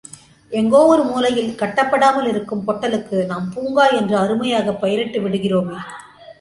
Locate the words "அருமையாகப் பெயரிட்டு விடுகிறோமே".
4.17-5.77